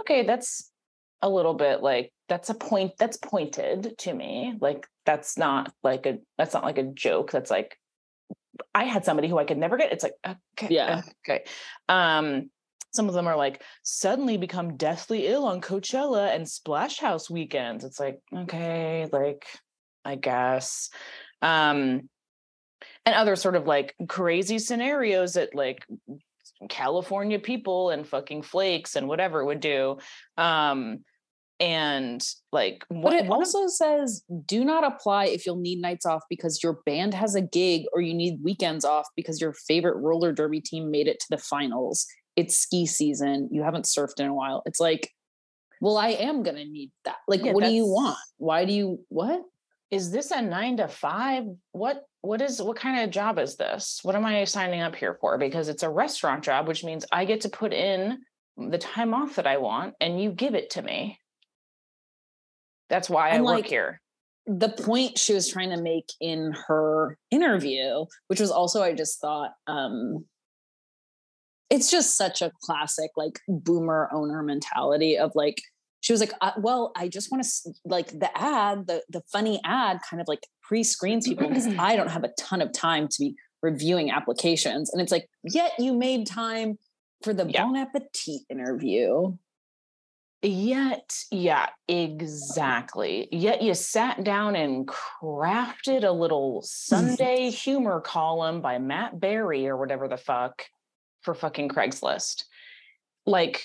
[0.00, 0.70] okay, that's
[1.22, 4.54] a little bit like that's a point that's pointed to me.
[4.60, 7.30] Like that's not like a that's not like a joke.
[7.30, 7.78] That's like
[8.74, 9.92] I had somebody who I could never get.
[9.92, 11.44] It's like, okay, yeah, okay.
[11.88, 12.50] Um,
[12.92, 17.84] some of them are like suddenly become deathly ill on Coachella and Splash House weekends.
[17.84, 19.46] It's like, okay, like
[20.04, 20.90] I guess.
[21.42, 22.08] Um,
[23.04, 25.86] and other sort of like crazy scenarios that like
[26.68, 29.98] California people and fucking flakes and whatever would do.
[30.36, 31.04] Um,
[31.58, 36.22] and like what, it also of, says do not apply if you'll need nights off
[36.28, 40.32] because your band has a gig or you need weekends off because your favorite roller
[40.32, 42.06] derby team made it to the finals.
[42.36, 43.48] It's ski season.
[43.50, 44.62] You haven't surfed in a while.
[44.66, 45.10] It's like
[45.80, 47.16] well i am gonna need that.
[47.26, 48.18] Like yeah, what do you want?
[48.36, 49.42] why do you what?
[49.90, 51.44] Is this a nine to five?
[51.72, 54.00] What what is what kind of job is this?
[54.02, 55.38] What am i signing up here for?
[55.38, 58.18] Because it's a restaurant job which means i get to put in
[58.58, 61.20] the time off that i want and you give it to me
[62.88, 64.00] that's why and I like, work here.
[64.46, 69.20] The point she was trying to make in her interview, which was also, I just
[69.20, 70.24] thought, um,
[71.70, 75.60] it's just such a classic like boomer owner mentality of like
[76.00, 79.60] she was like uh, well i just want to like the ad the the funny
[79.64, 83.16] ad kind of like pre-screens people because i don't have a ton of time to
[83.18, 86.78] be reviewing applications and it's like yet you made time
[87.22, 87.64] for the yeah.
[87.64, 89.34] bon appetit interview
[90.42, 93.28] Yet, yeah, exactly.
[93.32, 99.76] Yet you sat down and crafted a little Sunday humor column by Matt Berry or
[99.76, 100.66] whatever the fuck
[101.22, 102.44] for fucking Craigslist.
[103.24, 103.64] Like,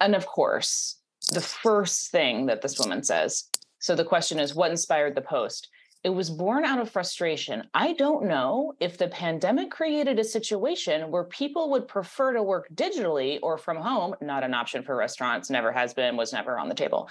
[0.00, 1.00] and of course,
[1.32, 3.44] the first thing that this woman says.
[3.80, 5.68] So the question is, what inspired the post?
[6.02, 7.64] It was born out of frustration.
[7.74, 12.68] I don't know if the pandemic created a situation where people would prefer to work
[12.74, 16.70] digitally or from home, not an option for restaurants, never has been, was never on
[16.70, 17.10] the table.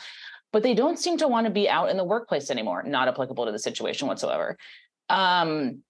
[0.52, 3.46] But they don't seem to want to be out in the workplace anymore, not applicable
[3.46, 4.58] to the situation whatsoever.
[5.08, 5.84] Um,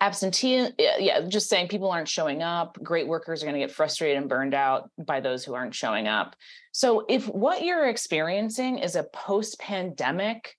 [0.00, 4.16] absentee yeah just saying people aren't showing up great workers are going to get frustrated
[4.16, 6.36] and burned out by those who aren't showing up
[6.70, 10.56] so if what you're experiencing is a post pandemic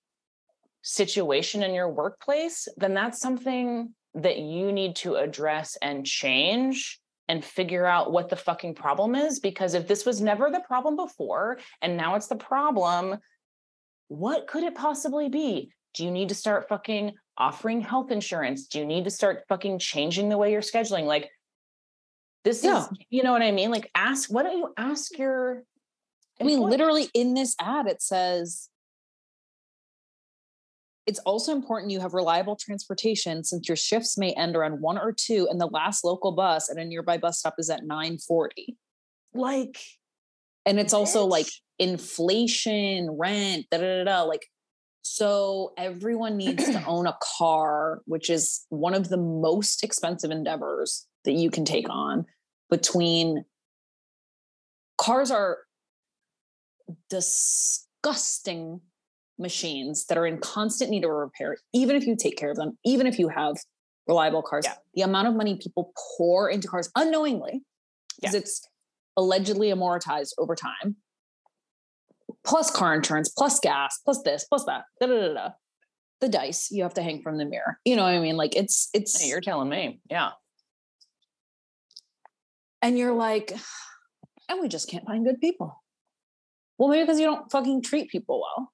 [0.82, 7.44] situation in your workplace, then that's something that you need to address and change and
[7.44, 9.38] figure out what the fucking problem is.
[9.38, 13.18] Because if this was never the problem before and now it's the problem,
[14.08, 15.70] what could it possibly be?
[15.94, 18.66] Do you need to start fucking offering health insurance?
[18.66, 21.04] Do you need to start fucking changing the way you're scheduling?
[21.04, 21.30] Like,
[22.42, 22.80] this yeah.
[22.80, 23.70] is, you know what I mean?
[23.70, 25.62] Like, ask, why don't you ask your
[26.40, 28.69] I mean, literally in this ad, it says
[31.10, 35.12] it's also important you have reliable transportation since your shifts may end around one or
[35.12, 38.76] two, and the last local bus at a nearby bus stop is at 940.
[39.34, 39.76] Like,
[40.64, 40.98] and it's bitch.
[40.98, 41.48] also like
[41.80, 44.22] inflation, rent, da da da da.
[44.22, 44.46] Like,
[45.02, 51.08] so everyone needs to own a car, which is one of the most expensive endeavors
[51.24, 52.24] that you can take on
[52.70, 53.44] between
[54.96, 55.58] cars are
[57.08, 58.80] disgusting
[59.40, 62.78] machines that are in constant need of repair, even if you take care of them,
[62.84, 63.56] even if you have
[64.06, 64.74] reliable cars, yeah.
[64.94, 67.62] the amount of money people pour into cars unknowingly,
[68.20, 68.40] because yeah.
[68.40, 68.68] it's
[69.16, 70.96] allegedly amortized over time,
[72.44, 75.48] plus car insurance, plus gas, plus this, plus that, da da da da.
[76.20, 77.78] The dice you have to hang from the mirror.
[77.86, 78.36] You know what I mean?
[78.36, 79.18] Like it's it's.
[79.18, 80.32] Hey, you're telling me, yeah.
[82.82, 83.56] And you're like,
[84.48, 85.82] and we just can't find good people.
[86.76, 88.70] Well, maybe because you don't fucking treat people well.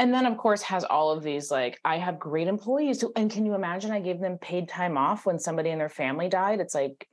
[0.00, 3.02] And then, of course, has all of these like, I have great employees.
[3.02, 5.90] Who, and can you imagine I gave them paid time off when somebody in their
[5.90, 6.58] family died?
[6.58, 7.06] It's like,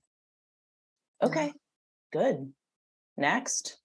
[1.22, 1.52] okay,
[2.14, 2.54] good.
[3.18, 3.78] Next.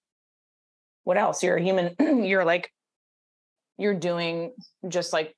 [1.03, 1.43] What else?
[1.43, 1.93] You're a human.
[2.23, 2.71] you're like,
[3.77, 4.53] you're doing
[4.87, 5.35] just like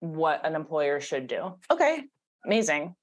[0.00, 1.54] what an employer should do.
[1.70, 2.02] Okay,
[2.44, 2.96] amazing.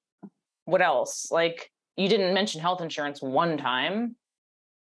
[0.66, 1.32] What else?
[1.32, 4.16] Like, you didn't mention health insurance one time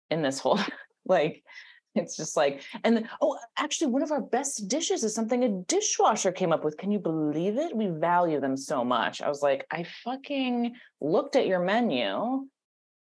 [0.09, 0.61] in this whole
[1.05, 1.43] like
[1.97, 6.33] it's just like, and oh, actually, one of our best dishes is something a dishwasher
[6.33, 6.77] came up with.
[6.77, 7.77] Can you believe it?
[7.77, 9.23] We value them so much.
[9.23, 12.47] I was like, I fucking looked at your menu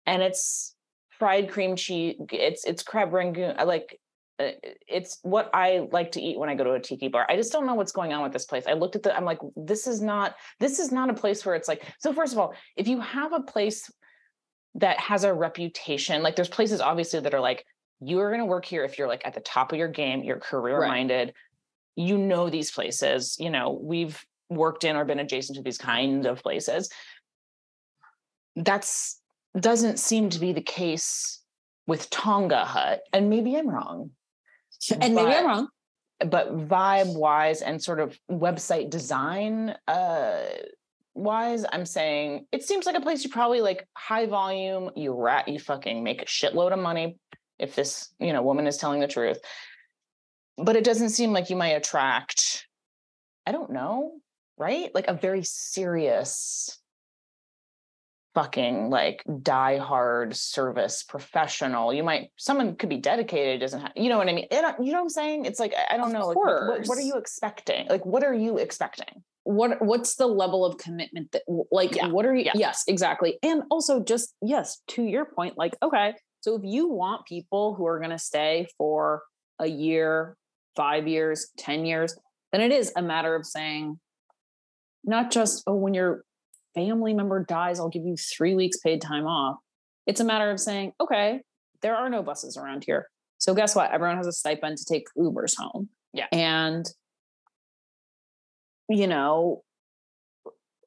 [0.06, 0.74] and it's
[1.18, 2.16] fried cream cheese.
[2.30, 3.54] It's it's crab rangoon.
[3.58, 3.98] I like
[4.40, 4.50] uh,
[4.88, 7.24] it's what I like to eat when I go to a tiki bar.
[7.28, 8.64] I just don't know what's going on with this place.
[8.66, 11.54] I looked at the, I'm like, this is not, this is not a place where
[11.54, 13.88] it's like, so first of all, if you have a place
[14.74, 17.64] that has a reputation, like there's places obviously that are like,
[18.00, 20.22] you are going to work here if you're like at the top of your game,
[20.22, 21.34] you're career minded, right.
[21.96, 26.26] you know these places, you know, we've worked in or been adjacent to these kind
[26.26, 26.90] of places.
[28.56, 29.20] That's
[29.58, 31.40] doesn't seem to be the case
[31.86, 33.02] with Tonga Hut.
[33.12, 34.10] And maybe I'm wrong.
[34.90, 35.68] And but, maybe I'm wrong.
[36.18, 40.40] But vibe wise and sort of website design uh
[41.14, 45.48] wise, I'm saying it seems like a place you probably like high volume, you rat,
[45.48, 47.16] you fucking make a shitload of money,
[47.58, 49.38] if this you know woman is telling the truth.
[50.56, 52.66] But it doesn't seem like you might attract
[53.46, 54.12] i don't know
[54.56, 54.94] right?
[54.94, 56.80] Like a very serious
[58.34, 61.94] fucking like die hard service professional.
[61.94, 64.46] You might someone could be dedicated doesn't have you know what i mean?
[64.50, 65.44] It, uh, you know what i'm saying?
[65.44, 67.86] It's like i don't know like, what, what, are you expecting?
[67.88, 69.22] Like what are you expecting?
[69.44, 72.08] What what's the level of commitment that like yeah.
[72.08, 72.52] what are you yeah.
[72.56, 73.38] yes exactly.
[73.42, 76.14] And also just yes to your point like okay
[76.44, 79.22] so if you want people who are going to stay for
[79.58, 80.36] a year,
[80.76, 82.14] five years, 10 years,
[82.52, 83.98] then it is a matter of saying,
[85.04, 86.22] not just, oh, when your
[86.74, 89.56] family member dies, I'll give you three weeks paid time off.
[90.06, 91.40] It's a matter of saying, okay,
[91.80, 93.08] there are no buses around here.
[93.38, 93.90] So guess what?
[93.90, 95.88] Everyone has a stipend to take Ubers home.
[96.12, 96.26] Yeah.
[96.30, 96.84] And,
[98.90, 99.62] you know,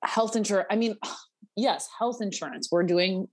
[0.04, 0.68] health insurance.
[0.70, 0.98] I mean,
[1.56, 2.70] yes, health insurance.
[2.72, 3.28] We're doing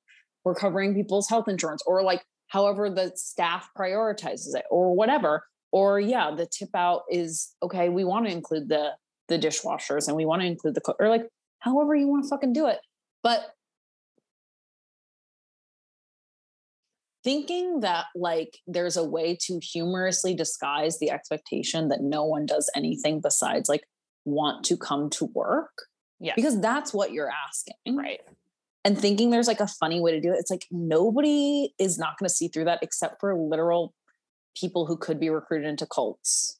[0.45, 5.45] we're covering people's health insurance or like however the staff prioritizes it or whatever.
[5.73, 8.91] Or yeah the tip out is okay we want to include the
[9.29, 11.27] the dishwashers and we want to include the cook or like
[11.59, 12.79] however you want to fucking do it.
[13.23, 13.41] But
[17.25, 22.71] thinking that like there's a way to humorously disguise the expectation that no one does
[22.77, 23.83] anything besides like
[24.27, 25.87] want to come to work
[26.21, 27.97] yeah because that's what you're asking.
[27.97, 28.21] Right
[28.85, 30.37] and thinking there's like a funny way to do it.
[30.39, 33.95] It's like nobody is not going to see through that except for literal
[34.57, 36.59] people who could be recruited into cults.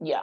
[0.00, 0.22] Yeah.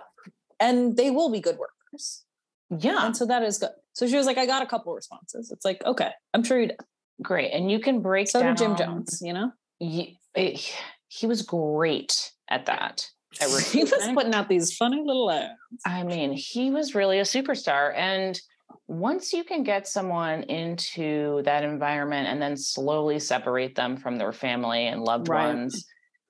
[0.60, 2.24] And they will be good workers.
[2.70, 3.06] Yeah.
[3.06, 3.72] And so that is good.
[3.94, 5.52] So she was like, I got a couple responses.
[5.52, 6.78] It's like, okay, I'm sure you did.
[7.22, 7.52] Great.
[7.52, 8.56] And you can break so down.
[8.56, 9.52] Jim Jones, you know?
[9.82, 10.60] Eh, he,
[11.08, 13.08] he was great at that.
[13.40, 15.54] he was putting out these funny little ads.
[15.86, 17.94] I mean, he was really a superstar.
[17.96, 18.40] And
[18.88, 24.32] once you can get someone into that environment and then slowly separate them from their
[24.32, 25.54] family and loved right.
[25.56, 25.86] ones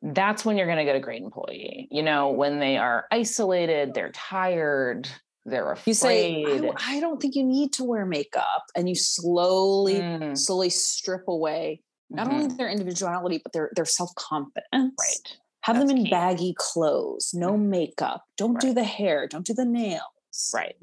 [0.06, 1.88] that's when you're going to get a great employee.
[1.90, 5.08] You know, when they are isolated, they're tired,
[5.46, 5.88] they're afraid.
[5.88, 8.64] You say, I, I don't think you need to wear makeup.
[8.76, 10.38] And you slowly, mm.
[10.38, 12.42] slowly strip away not mm-hmm.
[12.42, 14.64] only their individuality, but their their self-confidence.
[15.00, 15.38] Right.
[15.62, 16.12] Have That's them in key.
[16.12, 18.24] baggy clothes, no makeup.
[18.38, 18.62] Don't right.
[18.62, 20.52] do the hair, don't do the nails.
[20.54, 20.76] Right.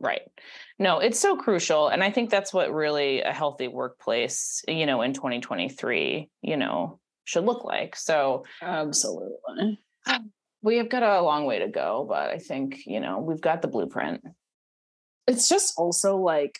[0.00, 0.22] Right.
[0.78, 1.88] No, it's so crucial.
[1.88, 6.56] And I think that's what really a healthy workplace, eh, you know, in 2023, you
[6.56, 7.96] know, should look like.
[7.96, 9.78] So absolutely.
[10.06, 13.40] Um, we have got a long way to go, but I think, you know, we've
[13.40, 14.22] got the blueprint.
[15.26, 16.58] It's just also like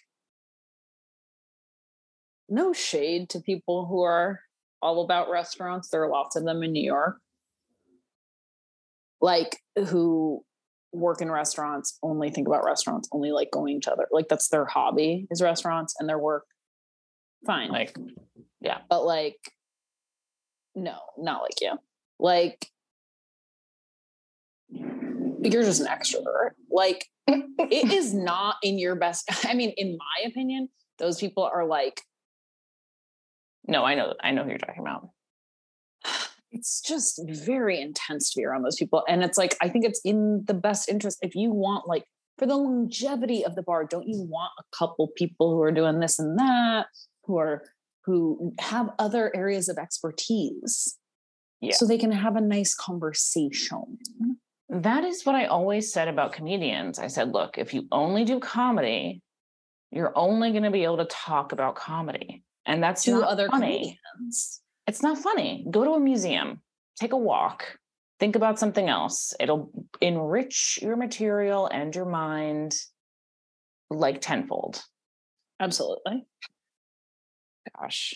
[2.48, 4.40] no shade to people who are
[4.80, 5.88] all about restaurants.
[5.88, 7.16] There are lots of them in New York.
[9.20, 10.44] Like who
[10.94, 14.64] work in restaurants, only think about restaurants, only like going to other like that's their
[14.64, 16.44] hobby is restaurants and their work.
[17.44, 17.70] Fine.
[17.70, 17.96] Like
[18.60, 18.78] yeah.
[18.88, 19.36] But like
[20.74, 21.72] no, not like you.
[22.18, 22.66] Like
[24.70, 26.50] you're just an extrovert.
[26.70, 29.28] Like it is not in your best.
[29.44, 32.00] I mean, in my opinion, those people are like
[33.66, 35.08] no, I know, I know who you're talking about.
[36.54, 39.04] It's just very intense to be around those people.
[39.08, 41.18] And it's like, I think it's in the best interest.
[41.20, 42.04] If you want, like,
[42.38, 46.00] for the longevity of the bar, don't you want a couple people who are doing
[46.00, 46.86] this and that,
[47.24, 47.64] who are,
[48.04, 50.96] who have other areas of expertise?
[51.60, 51.74] Yeah.
[51.74, 53.98] So they can have a nice conversation.
[54.68, 56.98] That is what I always said about comedians.
[56.98, 59.22] I said, look, if you only do comedy,
[59.90, 63.98] you're only going to be able to talk about comedy and that's to other funny.
[64.16, 64.60] comedians.
[64.86, 65.66] It's not funny.
[65.70, 66.60] Go to a museum,
[67.00, 67.78] take a walk,
[68.20, 69.34] think about something else.
[69.40, 69.70] It'll
[70.00, 72.74] enrich your material and your mind
[73.90, 74.82] like tenfold.
[75.60, 76.26] Absolutely.
[77.80, 78.14] Gosh.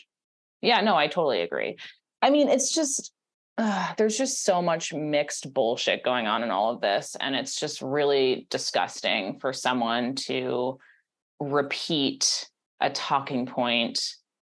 [0.61, 1.77] Yeah, no, I totally agree.
[2.21, 3.13] I mean, it's just
[3.57, 7.59] uh, there's just so much mixed bullshit going on in all of this and it's
[7.59, 10.79] just really disgusting for someone to
[11.41, 12.49] repeat
[12.81, 14.01] a talking point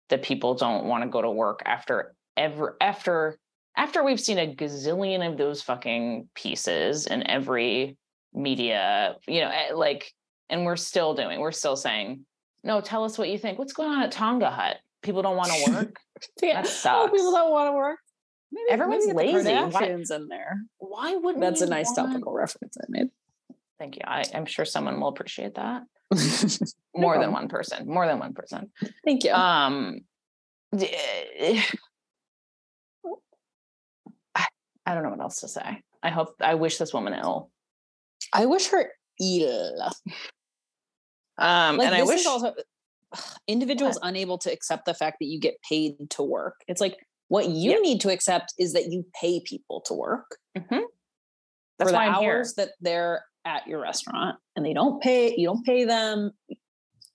[0.09, 3.37] that people don't want to go to work after ever after
[3.77, 7.97] after we've seen a gazillion of those fucking pieces in every
[8.33, 10.13] media, you know, eh, like,
[10.49, 12.25] and we're still doing, we're still saying,
[12.63, 13.59] no, tell us what you think.
[13.59, 14.77] What's going on at Tonga Hut?
[15.01, 15.97] People don't want to work.
[16.41, 16.61] yeah.
[16.61, 17.09] That sucks.
[17.09, 17.99] Oh, people don't want to work.
[18.51, 19.53] Maybe, Everyone's maybe lazy.
[19.53, 20.57] Why, in there.
[20.77, 22.11] Why wouldn't that's a nice want...
[22.11, 23.09] topical reference I made?
[23.77, 24.01] Thank you.
[24.05, 25.83] I, I'm sure someone will appreciate that.
[26.95, 28.71] more than one person more than one person
[29.03, 30.01] thank you um
[34.85, 35.81] I don't know what else to say.
[36.03, 37.49] I hope I wish this woman ill.
[38.33, 39.91] I wish her ill.
[41.37, 42.53] Um, like, and I wish also
[43.47, 44.09] individuals what?
[44.09, 46.55] unable to accept the fact that you get paid to work.
[46.67, 47.77] It's like what you yeah.
[47.77, 50.37] need to accept is that you pay people to work.
[50.57, 50.81] Mm-hmm.
[51.77, 52.65] That's for the hours here.
[52.65, 56.31] that they're at your restaurant and they don't pay, you don't pay them.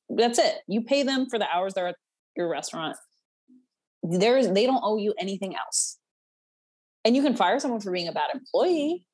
[0.08, 0.56] That's it.
[0.66, 1.96] You pay them for the hours they're at
[2.36, 2.96] your restaurant.
[4.02, 5.98] There's they don't owe you anything else.
[7.04, 9.06] And you can fire someone for being a bad employee,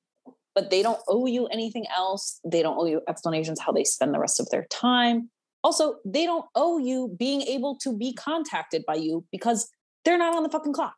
[0.54, 2.40] but they don't owe you anything else.
[2.44, 5.30] They don't owe you explanations how they spend the rest of their time.
[5.62, 9.68] Also, they don't owe you being able to be contacted by you because
[10.04, 10.96] they're not on the fucking clock.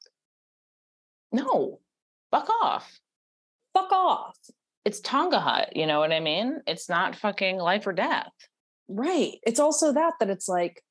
[1.33, 1.81] No,
[2.31, 3.01] fuck off.
[3.75, 4.37] Fuck off
[4.89, 5.77] it's Tonga Hut.
[5.77, 6.63] You know what I mean?
[6.67, 8.33] It's not fucking life or death.
[8.89, 9.35] Right.
[9.43, 10.83] It's also that that it's like,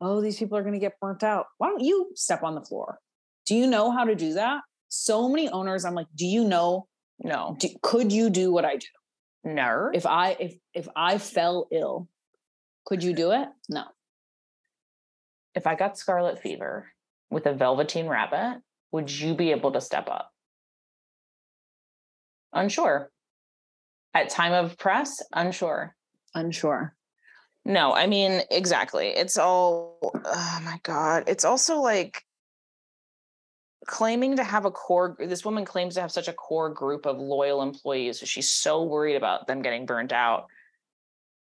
[0.00, 1.46] oh, these people are going to get burnt out.
[1.58, 2.98] Why don't you step on the floor?
[3.44, 4.62] Do you know how to do that?
[4.94, 6.86] So many owners, I'm like, do you know?
[7.18, 7.56] No.
[7.58, 8.86] Do, could you do what I do?
[9.42, 9.88] No.
[9.94, 12.08] If I if if I fell ill,
[12.84, 13.48] could you do it?
[13.70, 13.84] No.
[15.54, 16.88] If I got scarlet fever
[17.30, 20.30] with a velveteen rabbit, would you be able to step up?
[22.52, 23.10] Unsure.
[24.12, 25.96] At time of press, unsure.
[26.34, 26.94] Unsure.
[27.64, 29.08] No, I mean, exactly.
[29.08, 31.24] It's all, oh my God.
[31.28, 32.26] It's also like
[33.86, 37.18] claiming to have a core, this woman claims to have such a core group of
[37.18, 38.20] loyal employees.
[38.20, 40.46] So she's so worried about them getting burnt out.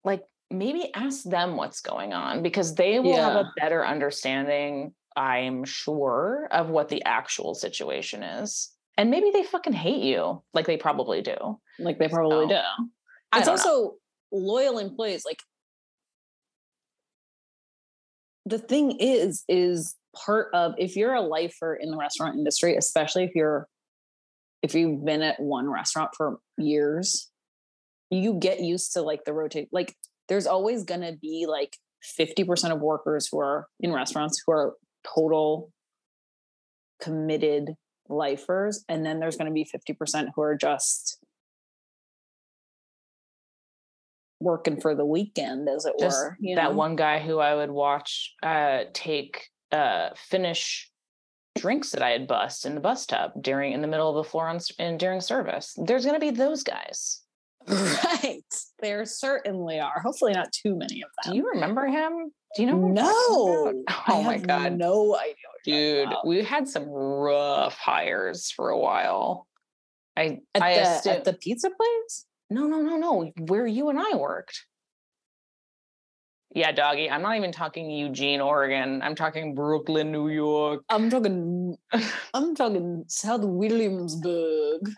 [0.04, 3.30] Like, maybe ask them what's going on because they will yeah.
[3.30, 9.42] have a better understanding, I'm sure, of what the actual situation is and maybe they
[9.42, 12.88] fucking hate you like they probably do like they probably so, do
[13.34, 13.94] it's also know.
[14.30, 15.42] loyal employees like
[18.44, 23.24] the thing is is part of if you're a lifer in the restaurant industry especially
[23.24, 23.66] if you're
[24.62, 27.30] if you've been at one restaurant for years
[28.10, 29.94] you get used to like the rotate like
[30.28, 31.76] there's always going to be like
[32.18, 34.74] 50% of workers who are in restaurants who are
[35.14, 35.72] total
[37.00, 37.74] committed
[38.08, 41.18] lifers, and then there's going to be 50% who are just
[44.40, 46.36] working for the weekend, as it Just were.
[46.56, 46.76] that know?
[46.76, 50.90] one guy who I would watch uh, take uh, finish
[51.56, 54.28] drinks that I had bust in the bus tub during in the middle of the
[54.30, 55.74] floor on, and during service.
[55.76, 57.20] There's going to be those guys.
[57.68, 58.42] Right.
[58.80, 60.00] There certainly are.
[60.02, 61.32] Hopefully not too many of them.
[61.32, 62.32] Do you remember him?
[62.56, 62.76] Do you know?
[62.76, 63.68] no.
[63.68, 63.74] about?
[63.88, 65.34] I Oh my have god, No idea.
[65.46, 69.46] what dude, we had some rough hires for a while.
[70.16, 72.26] I At, I the, assume, at the pizza place?
[72.50, 74.66] no no no no where you and I worked.
[76.54, 77.10] Yeah, doggy.
[77.10, 79.00] I'm not even talking Eugene, Oregon.
[79.02, 80.84] I'm talking Brooklyn, New York.
[80.88, 81.76] I'm talking
[82.34, 84.90] I'm talking South Williamsburg.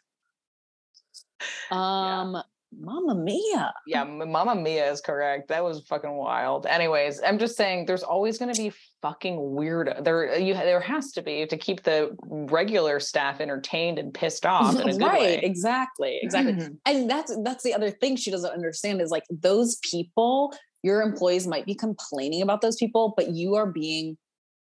[1.71, 2.43] Um
[2.81, 3.73] Mama Mia.
[3.87, 5.49] yeah, Mama Mia is correct.
[5.49, 6.67] That was fucking wild.
[6.67, 9.95] Anyways, I'm just saying, there's always going to be fucking weird.
[10.03, 14.75] There, you there has to be to keep the regular staff entertained and pissed off
[14.75, 15.41] in a good right, way.
[15.43, 16.19] exactly.
[16.23, 16.69] Exactly.
[16.87, 20.53] and that's that's the other thing she doesn't understand is like those people
[20.85, 24.17] your employees might be complaining about those people but you are being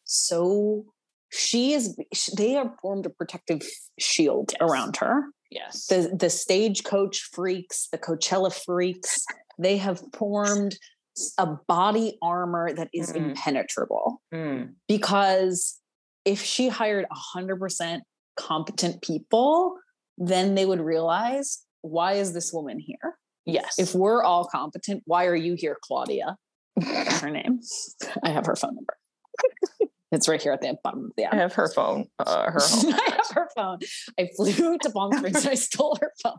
[0.06, 0.86] so
[1.32, 1.96] she is
[2.38, 3.62] they have formed a protective
[4.00, 4.62] shield Yes.
[4.70, 5.86] around her yes.
[5.88, 9.26] the the stagecoach freaks the coachella freaks
[9.60, 10.76] they have formed
[11.38, 13.16] a body armor that is Mhm.
[13.30, 15.80] impenetrable Mm, because
[16.26, 17.06] if she hired
[17.36, 18.02] 100%
[18.38, 19.76] competent people
[20.18, 23.15] then they would realize why is this woman here
[23.46, 23.76] yes.
[23.80, 26.38] if we're all competent why are you here claudia
[26.76, 27.60] That's her name
[28.24, 28.98] i have her phone number
[30.12, 31.34] it's right here at the bottom of the app.
[31.34, 32.06] I have her phone.
[32.20, 32.94] Uh, her home.
[32.94, 33.80] I have her phone.
[34.18, 36.38] I flew to Palm Springs and I stole her phone.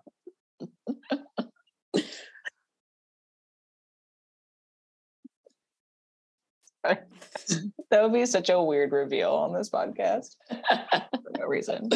[7.90, 11.88] that would be such a weird reveal on this podcast for no reason.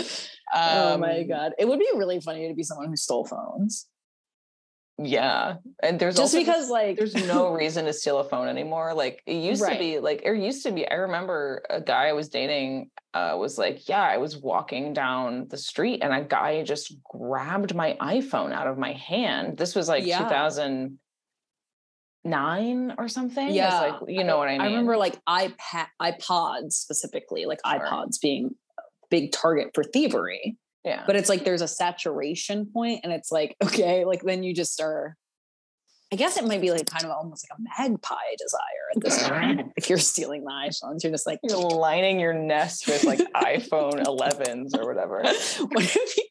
[0.55, 1.53] oh my Um, god.
[1.59, 3.87] It would be really funny to be someone who stole phones.
[5.03, 8.93] Yeah, and there's Just because like there's no reason to steal a phone anymore.
[8.93, 9.73] Like it used Right.
[9.73, 10.87] to be like it used to be.
[10.87, 15.47] I remember a guy I was dating uh, was like, yeah, I was walking down
[15.49, 19.57] the street and a guy just grabbed my iPhone out of my hand.
[19.57, 20.19] This was like Yeah.
[20.19, 23.49] 2009 or something.
[23.55, 23.81] Yeah.
[23.81, 24.61] like you know what I mean.
[24.61, 27.81] I remember like iPad iPods specifically, like Sure.
[27.81, 30.59] iPods being a big target for thievery.
[30.85, 34.55] Yeah, But it's like there's a saturation point and it's like, okay, like then you
[34.55, 35.17] just are
[36.13, 38.61] I guess it might be like kind of almost like a magpie desire
[38.97, 39.73] at this point.
[39.77, 44.03] if you're stealing the iPhones, you're just like you're lining your nest with like iPhone
[44.03, 45.23] 11s or whatever.
[45.23, 46.25] what if you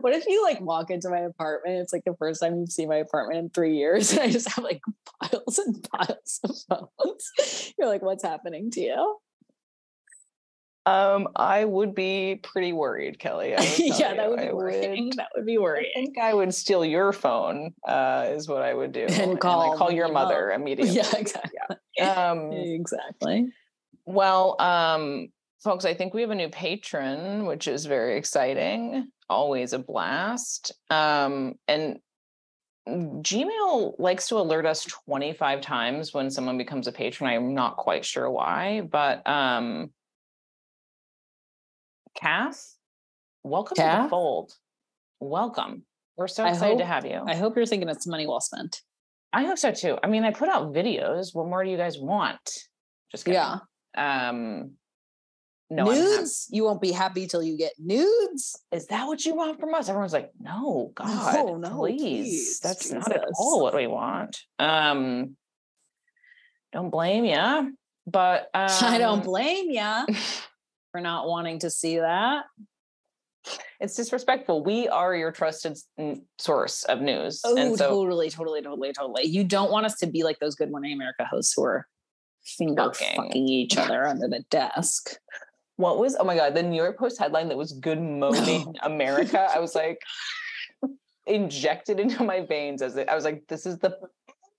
[0.00, 1.78] what if you like walk into my apartment?
[1.78, 4.48] It's like the first time you've seen my apartment in three years, and I just
[4.50, 4.82] have like
[5.20, 6.40] piles and piles
[6.70, 7.72] of phones.
[7.76, 9.16] You're like, what's happening to you?
[10.86, 13.56] Um, I would be pretty worried, Kelly.
[13.56, 15.10] I will tell yeah, that would be worrying.
[15.16, 15.90] That would be worrying.
[15.96, 19.06] I think I would steal your phone, uh, is what I would do.
[19.10, 20.60] And call call your mother mom.
[20.62, 20.94] immediately.
[20.94, 21.60] Yeah, exactly.
[22.00, 23.52] Um, exactly.
[24.04, 25.28] well, um,
[25.64, 29.08] folks, I think we have a new patron, which is very exciting.
[29.28, 30.70] Always a blast.
[30.88, 31.98] Um, and
[32.88, 37.28] Gmail likes to alert us 25 times when someone becomes a patron.
[37.28, 39.90] I'm not quite sure why, but um
[42.16, 42.76] Cass,
[43.44, 44.52] welcome to the fold.
[45.20, 45.84] Welcome.
[46.16, 47.20] We're so excited to have you.
[47.26, 48.80] I hope you're thinking it's money well spent.
[49.32, 49.98] I hope so too.
[50.02, 51.34] I mean, I put out videos.
[51.34, 52.38] What more do you guys want?
[53.12, 53.40] Just kidding.
[53.40, 53.58] Yeah.
[53.96, 54.72] Um
[55.68, 56.46] no, nudes?
[56.50, 58.56] You won't be happy till you get nudes.
[58.70, 59.88] is that what you want from us?
[59.88, 61.98] Everyone's like, no, God, No, no, please.
[61.98, 64.38] please, That's not at all what we want.
[64.60, 65.36] Um,
[66.72, 67.64] don't blame ya,
[68.06, 70.06] but um, I don't blame ya
[70.96, 72.44] for not wanting to see that.
[73.80, 74.64] It's disrespectful.
[74.64, 75.76] We are your trusted
[76.38, 79.24] source of news, Oh, and so totally, totally, totally, totally.
[79.24, 81.86] You don't want us to be like those Good Morning America hosts who are
[82.42, 83.16] finger Fucking.
[83.16, 85.16] fucking each other under the desk.
[85.76, 86.16] what was?
[86.18, 89.74] Oh my God, the New York Post headline that was "Good Morning America." I was
[89.74, 89.98] like,
[91.26, 93.08] injected into my veins as it.
[93.10, 93.98] I was like, this is the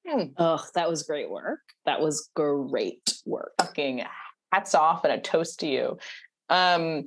[0.37, 1.59] oh that was great work.
[1.85, 3.53] That was great work.
[3.59, 4.03] fucking
[4.53, 5.97] hats off and a toast to you.
[6.49, 7.05] Um,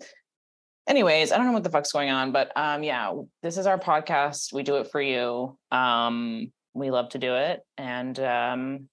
[0.87, 3.13] anyways, I don't know what the fuck's going on, but um, yeah,
[3.43, 4.53] this is our podcast.
[4.53, 5.57] We do it for you.
[5.71, 8.89] Um, we love to do it, and um,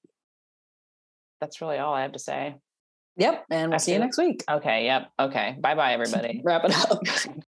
[1.41, 2.55] that's really all I have to say.
[3.17, 3.45] Yep.
[3.49, 4.43] And we'll see you next week.
[4.49, 4.85] Okay.
[4.85, 5.09] Yep.
[5.19, 5.55] Okay.
[5.59, 6.41] Bye, bye, everybody.
[6.45, 7.01] Wrap it up.